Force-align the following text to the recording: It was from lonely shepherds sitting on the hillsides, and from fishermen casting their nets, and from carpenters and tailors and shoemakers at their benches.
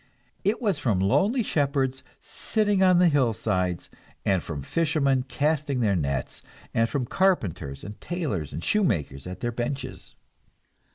It 0.43 0.59
was 0.59 0.79
from 0.79 0.99
lonely 0.99 1.43
shepherds 1.43 2.03
sitting 2.21 2.81
on 2.81 2.97
the 2.97 3.07
hillsides, 3.07 3.87
and 4.25 4.41
from 4.41 4.63
fishermen 4.63 5.25
casting 5.27 5.79
their 5.79 5.95
nets, 5.95 6.41
and 6.73 6.89
from 6.89 7.05
carpenters 7.05 7.83
and 7.83 8.01
tailors 8.01 8.51
and 8.51 8.63
shoemakers 8.63 9.27
at 9.27 9.41
their 9.41 9.51
benches. 9.51 10.15